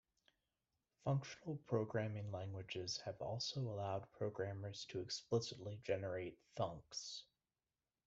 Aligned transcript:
Functional 1.03 1.57
programming 1.67 2.31
languages 2.31 2.97
have 3.05 3.21
also 3.21 3.59
allowed 3.59 4.11
programmers 4.13 4.83
to 4.89 4.99
explicitly 4.99 5.79
generate 5.83 6.39
thunks. 6.57 7.21